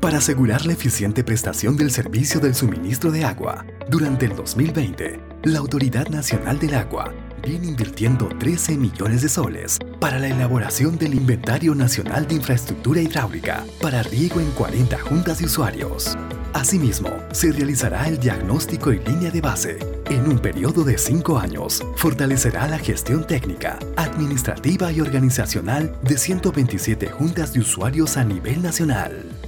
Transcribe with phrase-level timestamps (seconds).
[0.00, 5.58] Para asegurar la eficiente prestación del servicio del suministro de agua, durante el 2020, la
[5.58, 7.12] Autoridad Nacional del Agua
[7.42, 13.66] viene invirtiendo 13 millones de soles para la elaboración del Inventario Nacional de Infraestructura Hidráulica
[13.82, 16.16] para riego en 40 juntas de usuarios.
[16.54, 19.78] Asimismo, se realizará el diagnóstico y línea de base.
[20.08, 27.10] En un periodo de cinco años, fortalecerá la gestión técnica, administrativa y organizacional de 127
[27.10, 29.39] juntas de usuarios a nivel nacional.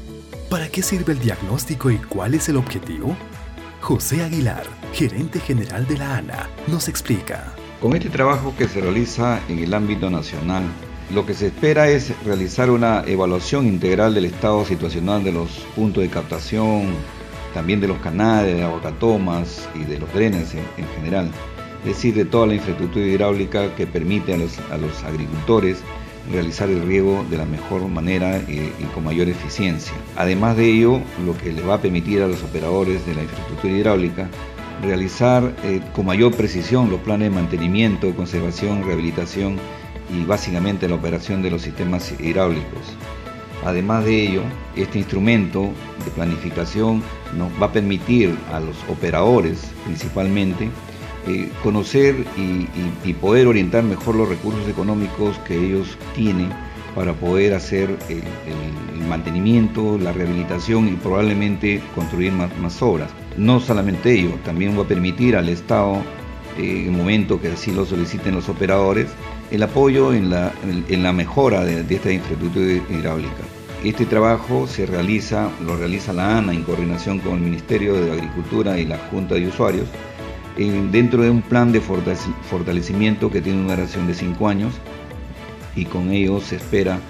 [0.53, 3.17] ¿Para qué sirve el diagnóstico y cuál es el objetivo?
[3.81, 7.54] José Aguilar, gerente general de la ANA, nos explica.
[7.81, 10.64] Con este trabajo que se realiza en el ámbito nacional,
[11.11, 16.03] lo que se espera es realizar una evaluación integral del estado situacional de los puntos
[16.03, 16.96] de captación,
[17.54, 21.31] también de los canales, de aguacatomas y de los drenes en, general,
[21.81, 25.79] es decir, de toda la infraestructura hidráulica que permite a los, agricultores
[26.31, 29.93] realizar el riego de la mejor manera y, con mayor eficiencia.
[30.17, 33.75] Además de ello, lo que le va a permitir a los operadores de la infraestructura
[33.75, 34.28] hidráulica
[34.83, 39.59] realizar eh, con mayor precisión los planes de mantenimiento, conservación, rehabilitación
[40.11, 42.97] y básicamente la operación de los sistemas hidráulicos.
[43.65, 44.43] Además de ello,
[44.75, 45.70] este instrumento
[46.05, 47.03] de planificación
[47.37, 50.69] nos va a permitir a los operadores principalmente
[51.27, 56.51] eh, conocer y, poder orientar mejor los recursos económicos que ellos tienen
[56.97, 58.23] para poder hacer el,
[59.09, 63.11] mantenimiento, la rehabilitación y probablemente construir más, obras.
[63.37, 66.03] No solamente ello, también va a permitir al Estado,
[66.59, 69.09] eh, en el momento que así lo soliciten los operadores,
[69.50, 73.43] el apoyo en la, mejora de, esta infraestructura hidráulica.
[73.84, 78.78] Este trabajo se realiza, lo realiza la ANA en coordinación con el Ministerio de Agricultura
[78.78, 79.89] y la Junta de Usuarios,
[80.56, 84.75] dentro de un plan de fortalecimiento que tiene una duración de cinco años
[85.75, 87.00] y con ello se espera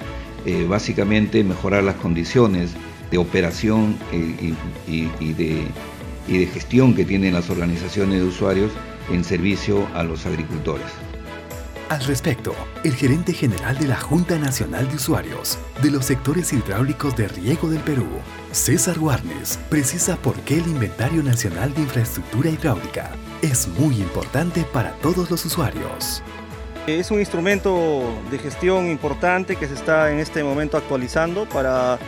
[0.44, 2.70] eh, básicamente mejorar las condiciones
[3.10, 4.54] de operación eh,
[4.86, 5.66] y, de,
[6.28, 8.70] y de gestión que tienen las organizaciones de usuarios
[9.10, 10.86] en servicio a los agricultores.
[11.88, 17.14] Al respecto, el gerente general de la Junta Nacional de Usuarios de los sectores hidráulicos
[17.17, 18.06] de riego del Perú,
[18.50, 23.11] César Warnes, precisa por qué el Inventario Nacional de Infraestructura Hidráulica
[23.42, 26.23] es muy importante para todos los usuarios.
[26.86, 31.98] Es un instrumento de gestión importante que se está en este momento actualizando para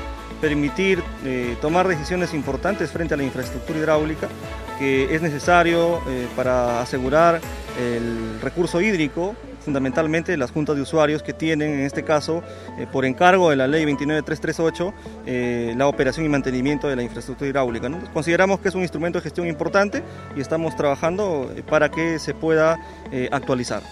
[0.41, 4.29] permitir eh, tomar decisiones importantes frente a la infraestructura hidráulica
[4.79, 7.41] que es necesario eh, para asegurar
[7.81, 12.43] el recurso hídrico fundamentalmente las juntas de usuarios que tienen, en este caso,
[12.79, 14.95] eh, por encargo de la ley 29338,
[15.27, 17.91] eh, la operación y mantenimiento de la infraestructura hidráulica.
[18.13, 20.03] Consideramos que es un instrumento de gestión importante
[20.37, 22.79] y estamos trabajando para que se pueda
[23.31, 23.83] actualizar.